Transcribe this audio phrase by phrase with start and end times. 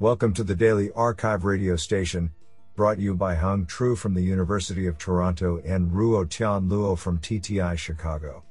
[0.00, 2.32] Welcome to the Daily Archive radio station,
[2.74, 7.20] brought you by Hung Tru from the University of Toronto and Ruo Tian Luo from
[7.20, 8.42] TTI Chicago.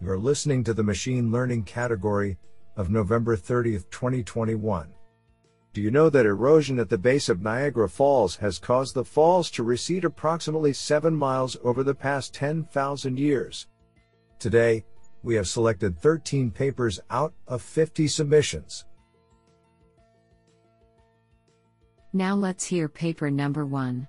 [0.00, 2.38] You're listening to the Machine Learning category
[2.76, 4.94] of November 30, 2021.
[5.72, 9.50] Do you know that erosion at the base of Niagara Falls has caused the falls
[9.50, 13.66] to recede approximately 7 miles over the past 10,000 years?
[14.38, 14.84] Today,
[15.24, 18.84] we have selected 13 papers out of 50 submissions.
[22.16, 24.06] Now let's hear paper number one.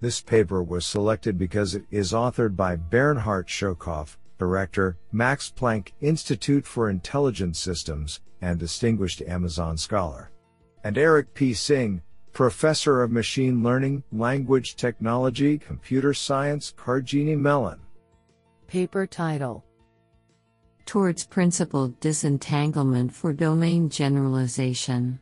[0.00, 6.66] This paper was selected because it is authored by Bernhard Schölkopf, Director, Max Planck Institute
[6.66, 10.32] for Intelligent Systems, and Distinguished Amazon Scholar.
[10.82, 11.52] And Eric P.
[11.52, 12.00] Xing,
[12.32, 17.78] Professor of Machine Learning, Language Technology, Computer Science, Carnegie Mellon.
[18.66, 19.64] Paper title
[20.86, 25.20] Towards Principled Disentanglement for Domain Generalization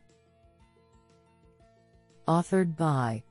[2.29, 3.23] authored by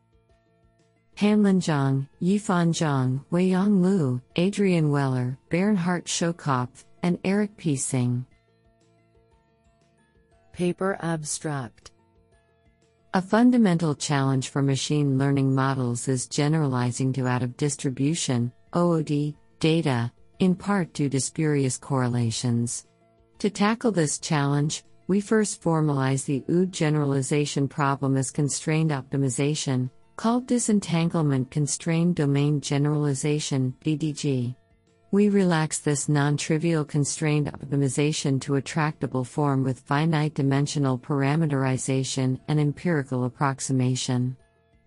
[1.16, 7.74] Hanlin Zhang, Yifan Zhang, Weiyang Liu, Adrian Weller, Bernhard Schölkopf, and Eric P.
[7.74, 8.24] Xing.
[10.52, 11.92] Paper Abstract
[13.14, 20.10] A fundamental challenge for machine learning models is generalizing to out of distribution, OOD, data,
[20.40, 22.86] in part due to spurious correlations.
[23.38, 30.46] To tackle this challenge, we first formalize the OOD generalization problem as constrained optimization, called
[30.46, 34.54] disentanglement constrained domain generalization DDG.
[35.10, 42.38] We relax this non trivial constrained optimization to a tractable form with finite dimensional parameterization
[42.46, 44.36] and empirical approximation.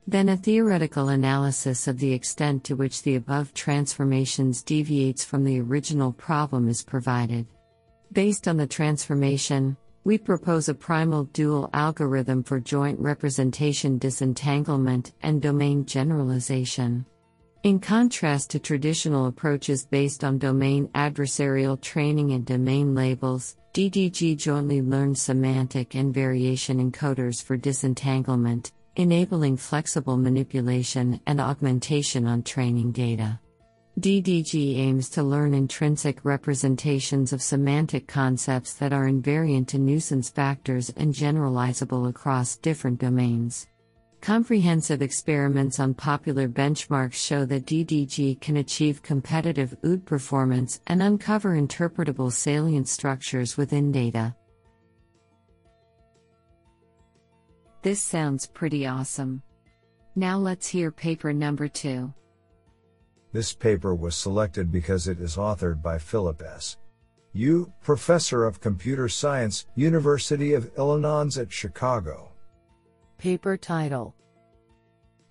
[0.05, 5.59] Then a theoretical analysis of the extent to which the above transformations deviates from the
[5.59, 7.47] original problem is provided.
[8.11, 15.41] Based on the transformation, we propose a primal dual algorithm for joint representation disentanglement and
[15.41, 17.05] domain generalization.
[17.63, 24.81] In contrast to traditional approaches based on domain adversarial training and domain labels, DDG jointly
[24.81, 33.39] learns semantic and variation encoders for disentanglement, enabling flexible manipulation and augmentation on training data.
[33.99, 40.89] DDG aims to learn intrinsic representations of semantic concepts that are invariant to nuisance factors
[40.95, 43.67] and generalizable across different domains.
[44.21, 51.59] Comprehensive experiments on popular benchmarks show that DDG can achieve competitive OOD performance and uncover
[51.59, 54.33] interpretable salient structures within data.
[57.81, 59.41] This sounds pretty awesome.
[60.15, 62.13] Now let's hear paper number two.
[63.33, 66.77] This paper was selected because it is authored by Philip S.
[67.33, 72.31] Yu, Professor of Computer Science, University of Illinois at Chicago.
[73.17, 74.13] Paper title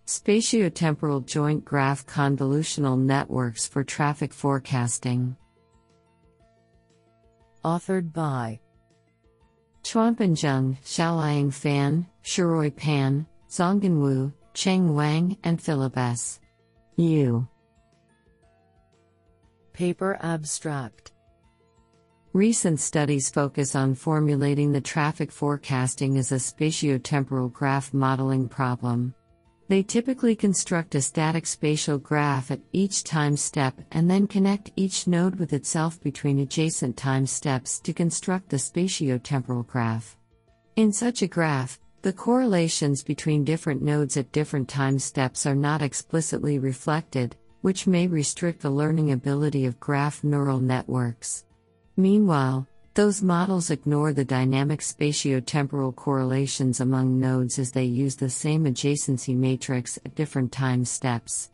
[0.06, 5.36] Spatiotemporal Joint Graph Convolutional Networks for Traffic Forecasting.
[7.62, 8.60] Authored by
[9.84, 16.40] Chuanpan Zheng, Xiaoliang Fan, Shirui Pan, Zonghan Wu, Cheng Wang, and Philip S.
[16.96, 17.46] Yu.
[19.80, 21.12] Paper Abstract
[22.34, 29.14] Recent studies focus on formulating the traffic forecasting as a spatiotemporal graph modeling problem.
[29.68, 35.06] They typically construct a static spatial graph at each time step and then connect each
[35.06, 40.18] node with itself between adjacent time steps to construct the spatiotemporal graph.
[40.76, 45.80] In such a graph, the correlations between different nodes at different time steps are not
[45.80, 51.44] explicitly reflected, which may restrict the learning ability of graph neural networks.
[51.96, 58.64] Meanwhile, those models ignore the dynamic spatiotemporal correlations among nodes as they use the same
[58.64, 61.50] adjacency matrix at different time steps.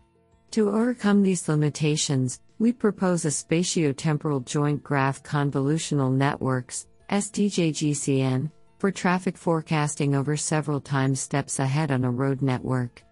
[0.52, 9.36] To overcome these limitations, we propose a spatiotemporal joint graph convolutional networks, STJGCN, for traffic
[9.36, 13.02] forecasting over several time steps ahead on a road network.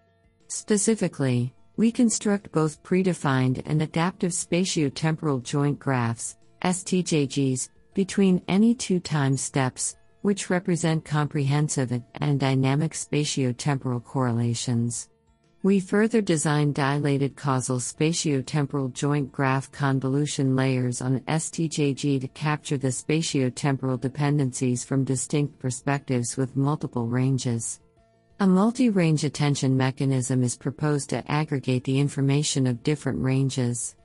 [0.47, 9.35] Specifically, we construct both predefined and adaptive spatiotemporal joint graphs, STJGs, between any two time
[9.37, 15.09] steps, which represent comprehensive and dynamic spatiotemporal correlations.
[15.63, 22.89] We further design dilated causal spatiotemporal joint graph convolution layers on STJG to capture the
[22.89, 27.79] spatiotemporal dependencies from distinct perspectives with multiple ranges.
[28.41, 33.95] A multi range attention mechanism is proposed to aggregate the information of different ranges.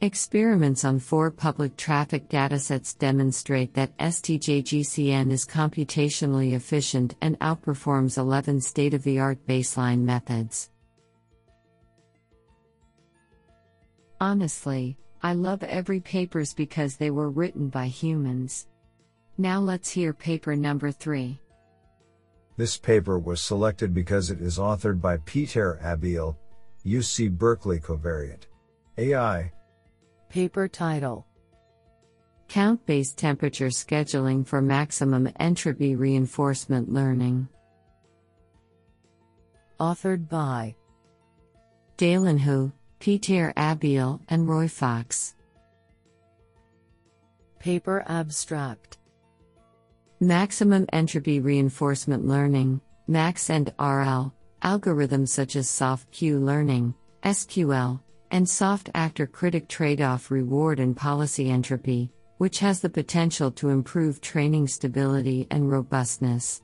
[0.00, 8.60] Experiments on four public traffic datasets demonstrate that STJGCN is computationally efficient and outperforms 11
[8.60, 10.70] state of the art baseline methods.
[14.20, 18.68] Honestly, I love every papers because they were written by humans.
[19.38, 21.40] Now let's hear paper number 3.
[22.62, 26.36] This paper was selected because it is authored by Peter Abbeel,
[26.86, 28.42] UC Berkeley Covariant
[28.96, 29.50] AI.
[30.28, 31.26] Paper title
[32.46, 37.48] Count based temperature scheduling for maximum entropy reinforcement learning.
[39.80, 40.76] Authored by
[41.98, 42.70] Dailin Hu,
[43.00, 45.34] Peter Abbeel, and Roy Fox.
[47.58, 48.98] Paper abstract
[50.22, 52.80] Maximum entropy reinforcement learning,
[53.10, 54.32] MaxEnt RL,
[54.62, 57.98] algorithms such as soft Q learning, SQL,
[58.30, 63.70] and soft actor critic trade off reward and policy entropy, which has the potential to
[63.70, 66.62] improve training stability and robustness.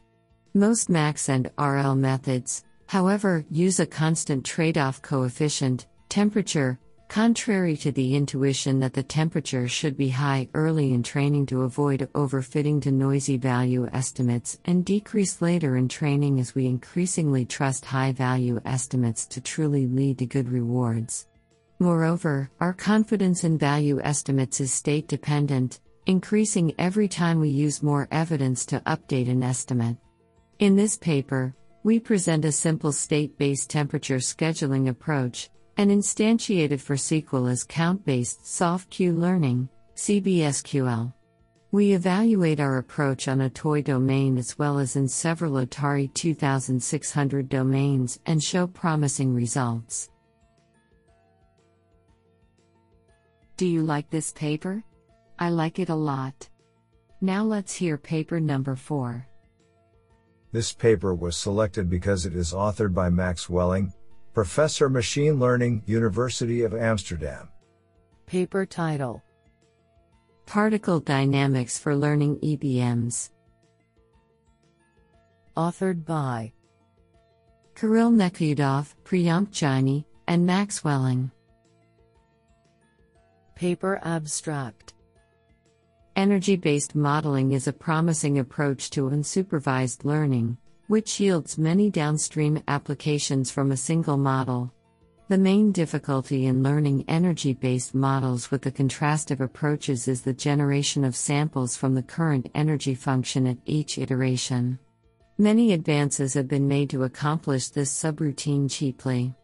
[0.55, 6.79] Most MaxEnt RL methods, however, use a constant trade off coefficient, temperature,
[7.09, 12.01] contrary to the intuition that the temperature should be high early in training to avoid
[12.13, 18.13] overfitting to noisy value estimates and decrease later in training as we increasingly trust high
[18.13, 21.27] value estimates to truly lead to good rewards.
[21.79, 28.07] Moreover, our confidence in value estimates is state dependent, increasing every time we use more
[28.11, 29.97] evidence to update an estimate.
[30.59, 36.97] In this paper, we present a simple state based temperature scheduling approach and instantiated for
[36.97, 41.13] SQL as count based soft Q learning, CBSQL.
[41.71, 47.49] We evaluate our approach on a toy domain as well as in several Atari 2600
[47.49, 50.11] domains and show promising results.
[53.57, 54.83] Do you like this paper?
[55.39, 56.49] I like it a lot.
[57.21, 59.27] Now let's hear paper number 4.
[60.51, 63.93] This paper was selected because it is authored by Max Welling,
[64.39, 67.49] Professor Machine Learning, University of Amsterdam.
[68.27, 69.21] Paper title
[70.47, 73.31] Particle Dynamics for Learning EBMs.
[75.57, 76.53] Authored by
[77.75, 81.33] Kirill Neklyudov, Priyank Jaini, and Max Welling.
[83.57, 84.95] Paper Abstract
[86.15, 90.57] Energy based modeling is a promising approach to unsupervised learning,
[90.89, 94.73] which yields many downstream applications from a single model.
[95.29, 101.05] The main difficulty in learning energy based models with the contrastive approaches is the generation
[101.05, 104.79] of samples from the current energy function at each iteration.
[105.37, 109.35] Many advances have been made to accomplish this subroutine cheaply.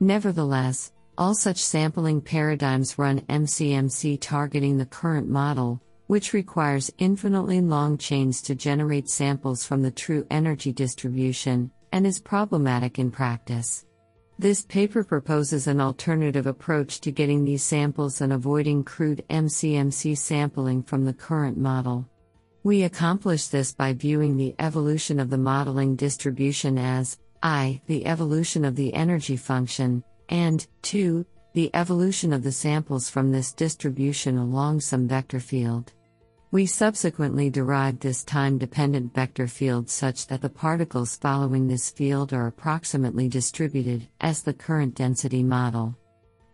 [0.00, 7.98] Nevertheless, all such sampling paradigms run MCMC targeting the current model, which requires infinitely long
[7.98, 13.86] chains to generate samples from the true energy distribution, and is problematic in practice.
[14.38, 20.82] This paper proposes an alternative approach to getting these samples and avoiding crude MCMC sampling
[20.82, 22.06] from the current model.
[22.62, 28.64] We accomplish this by viewing the evolution of the modeling distribution as I, the evolution
[28.64, 31.24] of the energy function, and 2,
[31.54, 35.92] the evolution of the samples from this distribution along some vector field.
[36.56, 42.32] We subsequently derived this time dependent vector field such that the particles following this field
[42.32, 45.94] are approximately distributed, as the current density model.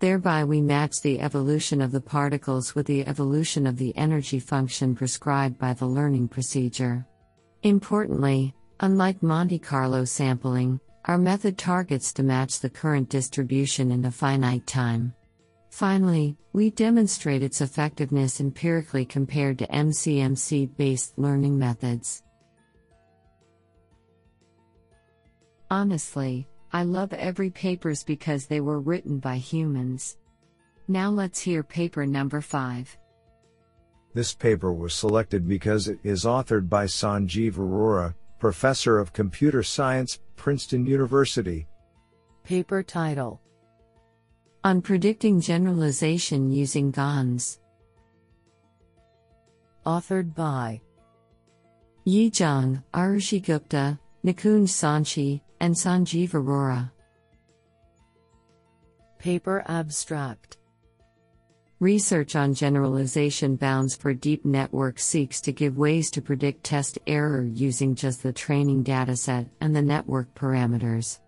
[0.01, 4.97] Thereby, we match the evolution of the particles with the evolution of the energy function
[4.97, 7.07] prescribed by the learning procedure.
[7.63, 14.11] Importantly, unlike Monte Carlo sampling, our method targets to match the current distribution in a
[14.11, 15.15] finite time.
[15.73, 22.23] Finally, we demonstrate its effectiveness empirically compared to MCMC based learning methods.
[25.71, 30.19] Honestly, I love every papers because they were written by humans.
[30.89, 32.99] Now let's hear paper number 5.
[34.13, 40.21] This paper was selected because it is authored by Sanjeev Arora, Professor of Computer Science,
[40.37, 41.67] Princeton University.
[42.45, 43.41] Paper title
[44.65, 47.59] on predicting generalization using GANs.
[49.85, 50.81] Authored by
[52.05, 56.93] Yi Zhang, Arushi Gupta, Nikunj Saunshi, and Sanjeev Arora.
[59.19, 60.59] Paper Abstract
[61.81, 67.43] Research on generalization bounds for deep networks seeks to give ways to predict test error
[67.43, 71.19] using just the training dataset and the network parameters.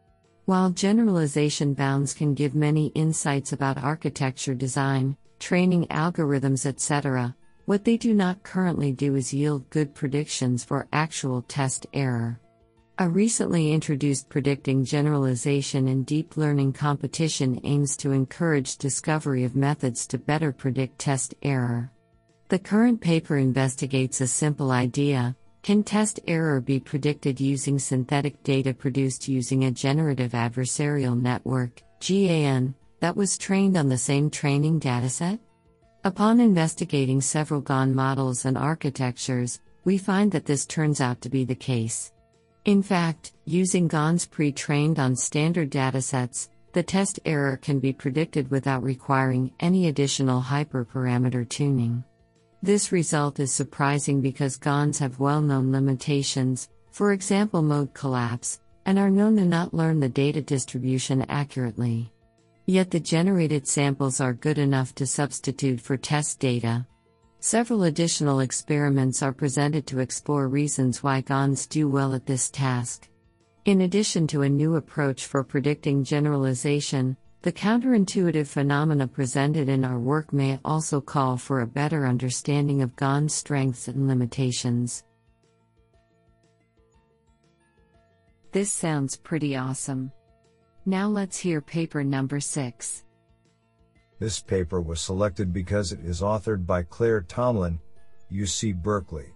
[0.47, 7.35] While generalization bounds can give many insights about architecture design, training algorithms, etc.,
[7.65, 12.39] what they do not currently do is yield good predictions for actual test error.
[12.99, 20.07] A recently introduced predicting generalization in deep learning competition aims to encourage discovery of methods
[20.09, 21.91] to better predict test error.
[22.51, 28.75] The current paper investigates a simple idea can test error be predicted using synthetic data
[28.75, 35.39] produced using a generative adversarial network GAN, that was trained on the same training dataset?
[36.05, 41.47] Upon investigating several GAN models and architectures, we find that this turns out to be
[41.47, 42.13] the case.
[42.67, 48.51] In fact, using GANs pre trained on standard datasets, the test error can be predicted
[48.51, 52.05] without requiring any additional hyperparameter tuning.
[52.65, 58.99] This result is surprising because GANs have well known limitations, for example, mode collapse, and
[58.99, 62.11] are known to not learn the data distribution accurately.
[62.65, 66.87] Yet the generated samples are good enough to substitute for test data.
[67.39, 73.11] Several additional experiments are presented to explore reasons why GANs do well at this task.
[73.67, 79.99] In addition to a new approach for predicting generalization, the counterintuitive phenomena presented in our
[79.99, 85.05] work may also call for a better understanding of GAN's strengths and limitations.
[88.51, 90.11] This sounds pretty awesome.
[90.87, 93.05] Now let's hear paper number 6.
[94.19, 97.79] This paper was selected because it is authored by Claire Tomlin,
[98.33, 99.35] UC Berkeley,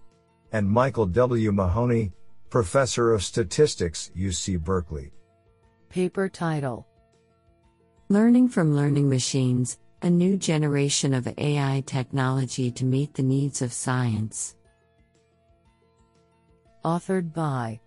[0.51, 1.51] and Michael W.
[1.51, 2.11] Mahoney,
[2.49, 5.11] Professor of Statistics, UC Berkeley.
[5.89, 6.88] Paper title
[8.11, 13.71] Learning from Learning Machines A New Generation of AI Technology to Meet the Needs of
[13.71, 14.55] Science.
[16.83, 17.79] Authored by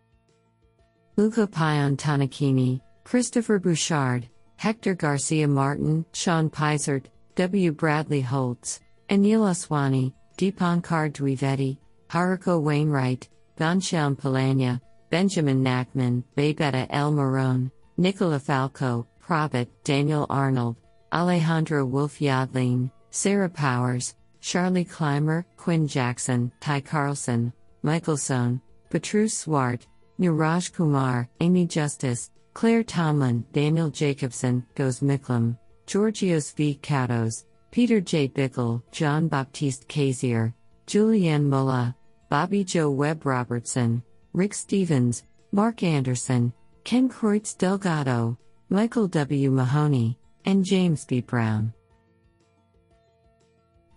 [1.17, 7.73] Luca Tonachini, Kristofer Bouchard, Hector Garcia Martin, Sean Peisert, W.
[7.73, 8.79] Bradley Holtz,
[9.11, 11.79] Anil Aswani, Dipankar Dwivedi,
[12.11, 17.11] Haruko Wainwright, Ghanshyam Pilania, Benjamin Nachman, Babetta L.
[17.11, 20.77] Marrone, Nicola Falco, Prabhat, Daniel Arnold,
[21.13, 27.53] Alejandro Wolf Yadlin, Sarah Powers, Sharlee Climer, Quinn Jackson, Ty Carlson,
[27.83, 28.61] Michael Sohn,
[28.91, 29.83] Petrus Zwart,
[30.21, 36.79] Niraj Kumar, Amy Justice, Claire Tomlin, Daniel Jacobson, Gos Micklem, Georgios V.
[36.83, 38.29] Gkoutos, Peter J.
[38.29, 40.53] Bickel, Jean Baptiste Cazier,
[40.87, 41.95] Juliane Müller,
[42.29, 44.03] Bobby Joe Webb Robertson,
[44.33, 46.53] Rick Stevens, Mark Anderson,
[46.85, 48.37] Ken Kreutz Delgado,
[48.73, 49.51] Michael W.
[49.51, 51.21] Mahoney, and James B.
[51.21, 51.75] Brown.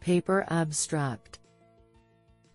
[0.01, 1.39] Paper Abstract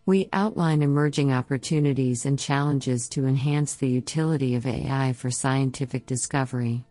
[0.04, 6.84] we outline emerging opportunities and challenges to enhance the utility of AI for scientific discovery.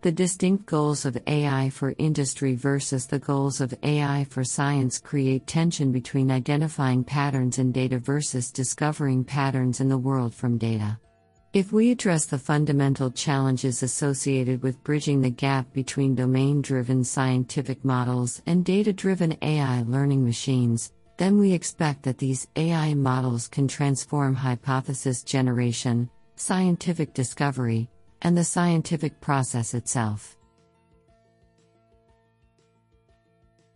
[0.00, 5.46] The distinct goals of AI for industry versus the goals of AI for science create
[5.46, 10.98] tension between identifying patterns in data versus discovering patterns in the world from data.
[11.52, 17.84] If we address the fundamental challenges associated with bridging the gap between domain driven scientific
[17.84, 23.66] models and data driven AI learning machines, then we expect that these AI models can
[23.66, 27.90] transform hypothesis generation, scientific discovery,
[28.22, 30.36] and the scientific process itself.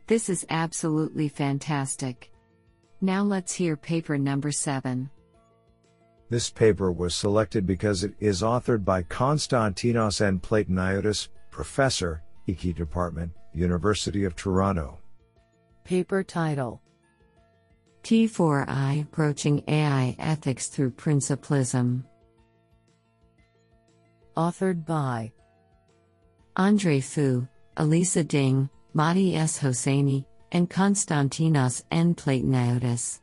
[0.07, 2.31] This is absolutely fantastic.
[3.01, 5.11] Now let's hear paper number 7.
[6.35, 10.41] This paper was selected because it is authored by Konstantinos N.
[10.41, 14.99] Plataniotis, Professor, Eki Department, University of Toronto.
[15.85, 16.83] Paper title
[18.03, 22.03] P4I Approaching AI Ethics Through Principlism.
[24.37, 25.31] Authored by
[26.57, 29.61] Andre Fu, Elisa Ding, Mahdi S.
[29.61, 32.13] Hosseini, and Konstantinos N.
[32.17, 33.21] Plataniotis.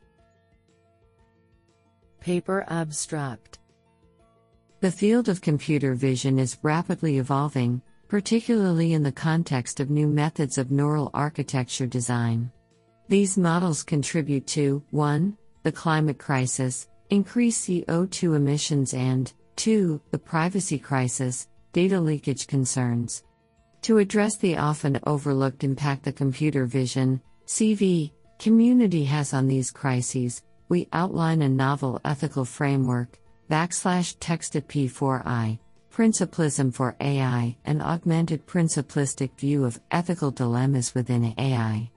[2.22, 3.58] Paper Abstract
[4.78, 10.56] The field of computer vision is rapidly evolving, particularly in the context of new methods
[10.56, 12.52] of neural architecture design.
[13.08, 15.36] These models contribute to 1.
[15.64, 20.00] the climate crisis, increased CO2 emissions, and 2.
[20.12, 23.24] the privacy crisis, data leakage concerns.
[23.80, 30.42] To address the often overlooked impact the computer vision CV community has on these crises,
[30.72, 33.18] we outline a novel ethical framework,
[33.50, 35.58] backslash texted P4I,
[35.92, 41.90] Principlism for AI, an augmented principlistic view of ethical dilemmas within AI.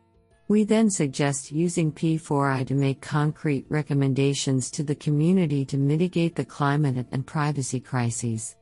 [0.49, 6.43] We then suggest using P4I to make concrete recommendations to the community to mitigate the
[6.43, 8.57] climate and privacy crises.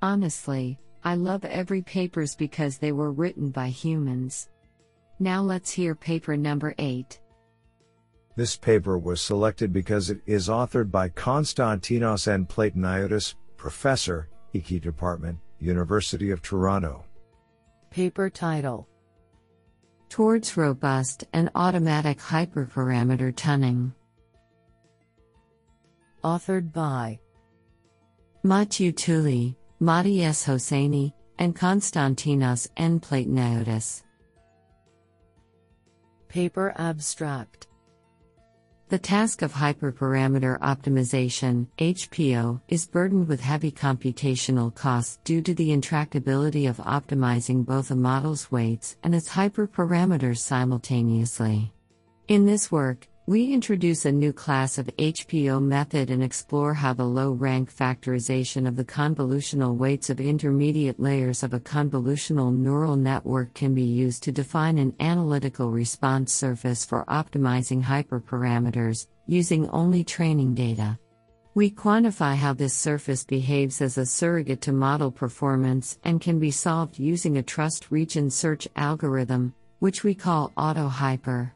[0.00, 4.48] Honestly, I love every papers because they were written by humans.
[5.22, 7.20] Now let's hear paper number 8.
[8.36, 12.46] This paper was selected because it is authored by Konstantinos N.
[12.46, 17.04] Plataniotis, Professor, Ecology Department, University of Toronto.
[17.90, 18.88] Paper title
[20.08, 23.92] Towards Robust and Automatic Hyperparameter Tuning.
[26.24, 27.20] Authored by
[28.42, 30.46] Mathieu Tuli, Mahdi S.
[30.46, 33.00] Hosseini, and Konstantinos N.
[33.00, 34.02] Plataniotis.
[36.30, 37.66] Paper Abstract
[38.88, 45.68] the task of hyperparameter optimization (HPO) is burdened with heavy computational costs due to the
[45.68, 51.72] intractability of optimizing both a model's weights and its hyperparameters simultaneously.
[52.26, 57.04] In this work, we introduce a new class of HPO method and explore how the
[57.04, 63.54] low rank factorization of the convolutional weights of intermediate layers of a convolutional neural network
[63.54, 70.52] can be used to define an analytical response surface for optimizing hyperparameters, using only training
[70.52, 70.98] data.
[71.54, 76.50] We quantify how this surface behaves as a surrogate to model performance and can be
[76.50, 81.52] solved using a trust region search algorithm, which we call AutoHyper.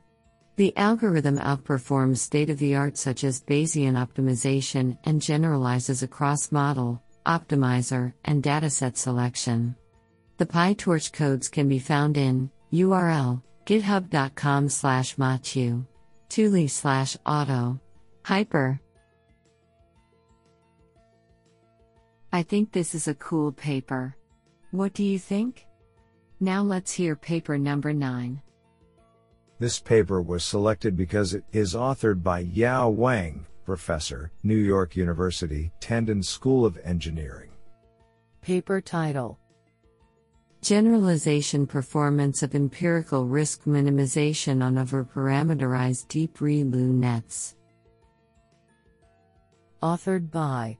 [0.57, 7.03] The algorithm outperforms state of the art such as Bayesian optimization and generalizes across model,
[7.27, 9.75] optimizer, and dataset selection.
[10.37, 15.87] The PyTorch codes can be found in URL github.com slash machu.
[16.29, 17.81] Tully slash auto.
[18.23, 18.81] Hyper.
[22.33, 24.17] I think this is a cool paper.
[24.71, 25.67] What do you think?
[26.41, 28.41] Now let's hear paper number 9.
[29.61, 35.71] This paper was selected because it is authored by Yao Wang, professor, New York University,
[35.81, 37.51] Tandon School of Engineering.
[38.43, 39.39] Paper title
[40.61, 47.55] Generalization Performance of Empirical Risk Minimization on Overparameterized Deep ReLU Nets.
[49.83, 50.79] Authored by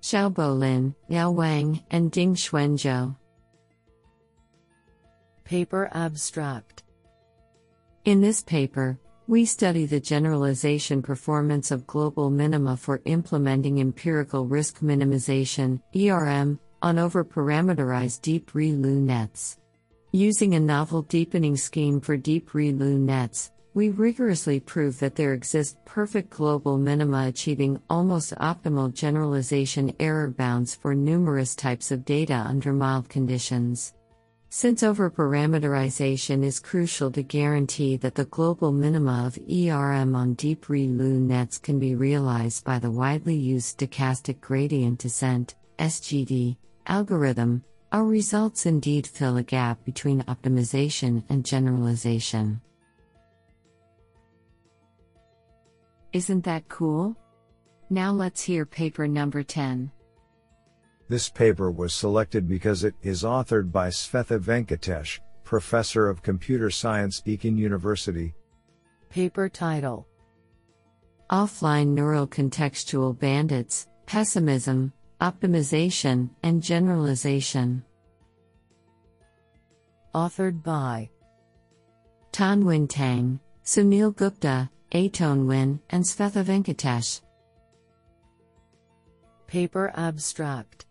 [0.00, 3.16] Shaobo Lin, Yao Wang, and Dingxuan Zhou.
[5.44, 6.82] Paper Abstract
[8.04, 14.80] in this paper, we study the generalization performance of global minima for implementing empirical risk
[14.80, 19.58] minimization ERM on overparameterized deep ReLU nets.
[20.12, 25.78] Using a novel deepening scheme for deep ReLU nets, we rigorously prove that there exist
[25.86, 32.72] perfect global minima achieving almost optimal generalization error bounds for numerous types of data under
[32.72, 33.94] mild conditions.
[34.56, 41.18] Since overparameterization is crucial to guarantee that the global minima of ERM on deep ReLU
[41.18, 48.64] nets can be realized by the widely used stochastic gradient descent (SGD) algorithm, our results
[48.64, 52.60] indeed fill a gap between optimization and generalization.
[56.12, 57.16] Isn't that cool?
[57.90, 59.90] Now let's hear paper number 10.
[61.08, 67.20] This paper was selected because it is authored by Svetha Venkatesh, Professor of Computer Science,
[67.20, 68.34] Deakin University.
[69.10, 70.08] Paper title
[71.30, 77.84] Offline Neural Contextual Bandits Pessimism, Optimization, and Generalization.
[80.14, 81.10] Authored by
[82.32, 87.20] Tanwin Tang, Sunil Gupta, Aton Win, and Svetha Venkatesh.
[89.46, 90.86] Paper Abstract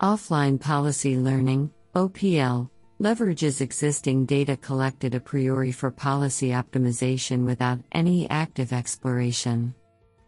[0.00, 2.68] Offline policy learning, OPL,
[3.00, 9.74] leverages existing data collected a priori for policy optimization without any active exploration.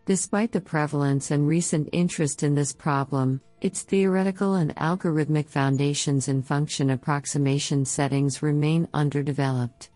[0.07, 6.43] Despite the prevalence and recent interest in this problem, its theoretical and algorithmic foundations in
[6.43, 9.91] function approximation settings remain underdeveloped.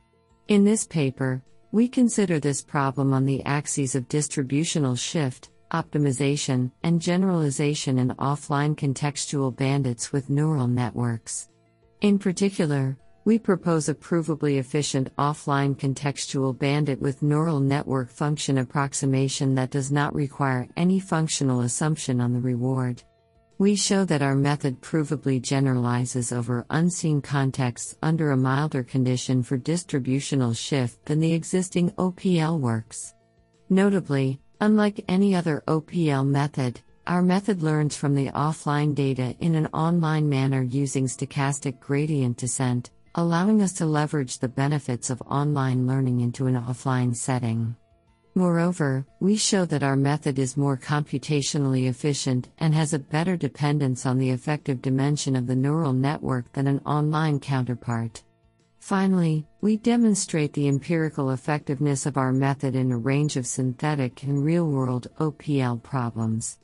[0.49, 7.01] In this paper, we consider this problem on the axes of distributional shift, optimization, and
[7.01, 11.49] generalization in offline contextual bandits with neural networks.
[12.01, 19.55] In particular, we propose a provably efficient offline contextual bandit with neural network function approximation
[19.55, 23.03] that does not require any functional assumption on the reward.
[23.59, 29.57] We show that our method provably generalizes over unseen contexts under a milder condition for
[29.57, 33.15] distributional shift than the existing OPL works.
[33.69, 39.67] Notably, Unlike any other OPL method, our method learns from the offline data in an
[39.75, 46.21] online manner using stochastic gradient descent, allowing us to leverage the benefits of online learning
[46.21, 47.75] into an offline setting.
[48.37, 54.07] Moreover, we show that our method is more computationally efficient and has a better dependence
[54.07, 58.23] on the effective dimension of the neural network than an online counterpart.
[58.83, 64.45] Finally, we demonstrate the empirical effectiveness of our method in a range of synthetic and
[64.45, 66.59] real world OPL problems.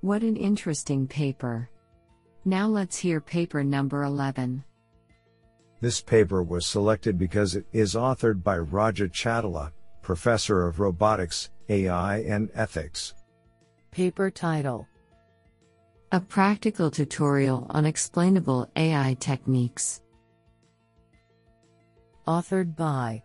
[0.00, 1.68] What an interesting paper!
[2.44, 4.62] Now let's hear paper number 11.
[5.80, 12.18] This paper was selected because it is authored by Raja Chatila, Professor of Robotics, AI
[12.18, 13.12] and Ethics.
[13.90, 14.86] Paper title
[16.10, 20.00] A Practical Tutorial on Explainable AI Techniques.
[22.26, 23.22] Authored by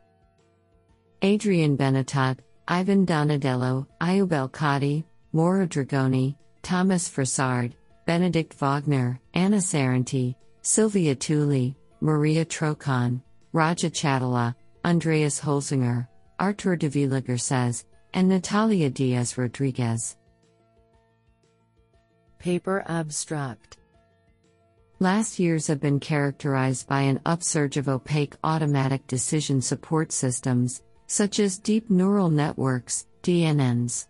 [1.22, 4.50] Adrian Bennetot, Ivan Donadello, Ayub El
[5.32, 7.72] Mauro Dragoni, Thomas Frossard,
[8.06, 13.22] Benedict Wagner, Anna Saranti, Silvia Tulli, Maria Trocan,
[13.54, 16.06] Raja Chatila, Andreas Holzinger,
[16.38, 20.17] Artur de says, and Natalia Diaz Rodriguez.
[22.44, 23.78] Paper Abstract
[25.00, 31.40] Last years have been characterized by an upsurge of opaque automatic decision support systems, such
[31.40, 34.08] as deep neural networks, DNNs.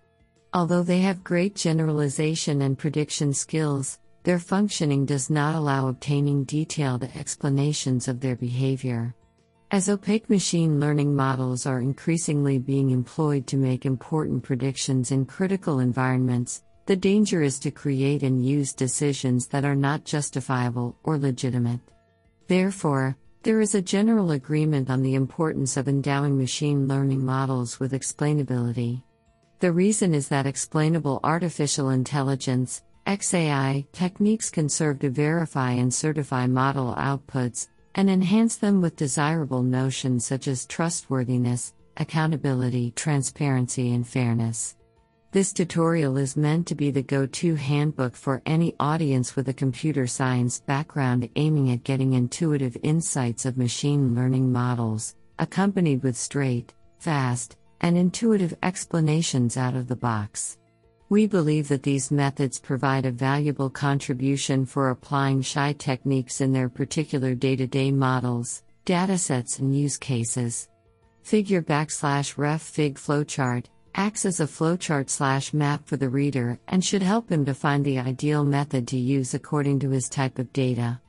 [0.51, 7.03] Although they have great generalization and prediction skills, their functioning does not allow obtaining detailed
[7.15, 9.13] explanations of their behavior.
[9.69, 15.77] As opaque machine learning models are increasingly being employed to make important predictions in critical
[15.77, 21.79] environments, the danger is to create and use decisions that are not justifiable or legitimate.
[22.47, 27.93] Therefore, there is a general agreement on the importance of endowing machine learning models with
[27.93, 29.03] explainability.
[29.59, 36.47] The reason is that explainable artificial intelligence, XAI techniques can serve to verify and certify
[36.47, 44.75] model outputs, and enhance them with desirable notions such as trustworthiness, accountability, transparency, and fairness.
[45.33, 49.53] This tutorial is meant to be the go to handbook for any audience with a
[49.53, 56.75] computer science background aiming at getting intuitive insights of machine learning models, accompanied with straight,
[56.99, 60.59] fast, and intuitive explanations out of the box.
[61.09, 66.69] We believe that these methods provide a valuable contribution for applying XAI techniques in their
[66.69, 70.69] particular day to day models, datasets, and use cases.
[71.23, 76.83] Figure backslash ref fig flowchart acts as a flowchart slash map for the reader and
[76.83, 80.51] should help him to find the ideal method to use according to his type of
[80.53, 80.99] data.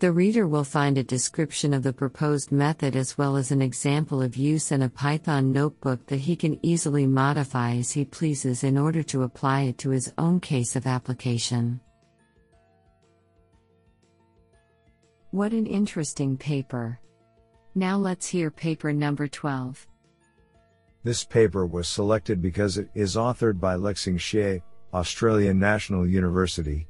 [0.00, 4.22] The reader will find a description of the proposed method as well as an example
[4.22, 8.78] of use in a Python notebook that he can easily modify as he pleases in
[8.78, 11.80] order to apply it to his own case of application.
[15.32, 17.00] What an interesting paper!
[17.74, 19.84] Now let's hear paper number 12.
[21.08, 24.60] This paper was selected because it is authored by Lexing Xie,
[24.92, 26.86] Australian National University.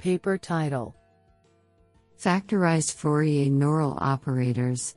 [0.00, 0.96] Paper title
[2.20, 4.96] Factorized Fourier neural operators.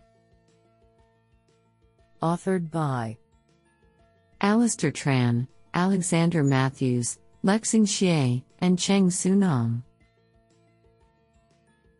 [2.23, 3.19] Authored by
[4.41, 9.83] Alasdair Tran, Alexander Matthews, Lexing Xie, and Cheng Soon Ong.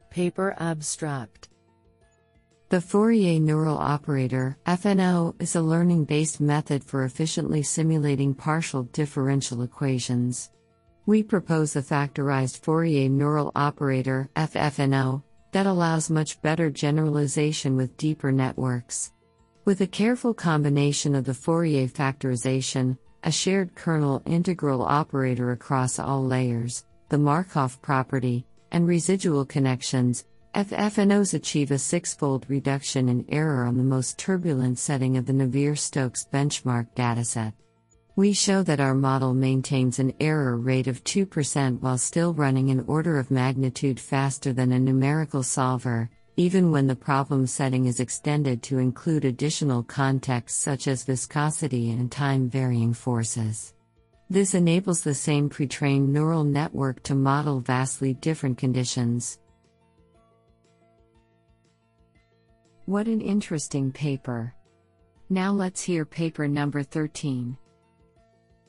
[0.10, 1.50] Paper Abstract
[2.70, 9.64] The Fourier neural operator, FNO, is a learning based method for efficiently simulating partial differential
[9.64, 10.52] equations.
[11.08, 18.32] We propose a factorized Fourier neural operator FFNO that allows much better generalization with deeper
[18.32, 19.14] networks.
[19.66, 26.24] With a careful combination of the Fourier factorization, a shared kernel integral operator across all
[26.24, 33.78] layers, the Markov property, and residual connections, FFNOs achieve a six-fold reduction in error on
[33.78, 37.54] the most turbulent setting of the Navier-Stokes benchmark dataset.
[38.16, 42.84] We show that our model maintains an error rate of 2% while still running an
[42.88, 48.64] order of magnitude faster than a numerical solver, even when the problem setting is extended
[48.64, 53.74] to include additional contexts such as viscosity and time varying forces.
[54.32, 59.40] This enables the same pre trained neural network to model vastly different conditions.
[62.89, 64.52] What an interesting paper!
[65.30, 67.56] Now let's hear paper number 13.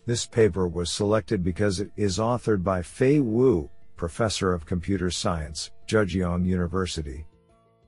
[0.04, 5.70] This paper was selected because it is authored by Fei Wu, Professor of Computer Science,
[5.88, 7.24] Zhejiang University.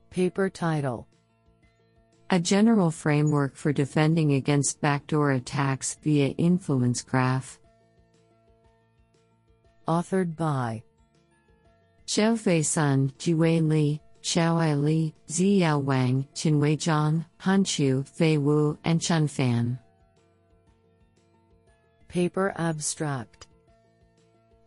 [0.09, 1.07] Paper title
[2.31, 7.59] A General Framework for Defending Against Backdoor Attacks via Influence Graph.
[9.87, 10.81] Authored by
[12.07, 19.01] Xiaofei Sun, Jiwei Li, Xiaoya Li, Ziyao Wang, Qinwei Zhang, Han Qiu, Fei Wu, and
[19.01, 19.77] Chun Fan.
[22.07, 23.47] Paper Abstract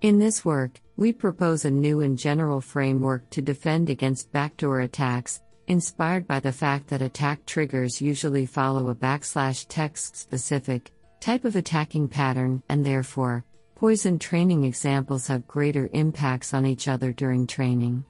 [0.03, 5.41] In this work, we propose a new and general framework to defend against backdoor attacks,
[5.69, 11.57] inspired by the fact that attack triggers usually follow a backslash text specific type of
[11.57, 13.43] attacking pattern, and therefore,
[13.75, 18.05] poison training examples have greater impacts on each other during training.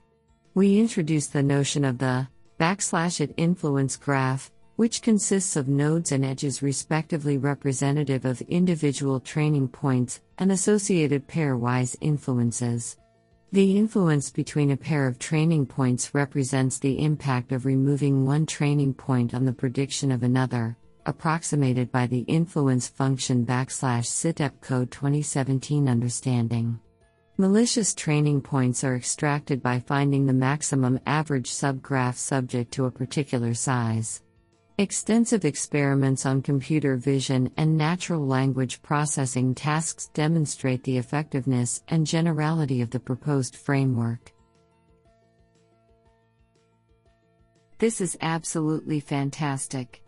[0.57, 6.25] We introduce the notion of the backslash at influence graph, which consists of nodes and
[6.25, 12.97] edges respectively representative of individual training points and associated pairwise influences.
[13.53, 18.95] The influence between a pair of training points represents the impact of removing one training
[18.95, 25.87] point on the prediction of another, approximated by the influence function backslash CITEP code 2017
[25.87, 26.81] understanding.
[27.39, 33.53] Malicious training points are extracted by finding the maximum average subgraph subject to a particular
[33.53, 34.23] size.
[34.79, 42.81] Extensive experiments on computer vision and natural language processing tasks demonstrate the effectiveness and generality
[42.81, 44.33] of the proposed framework.
[47.77, 50.03] This is absolutely fantastic.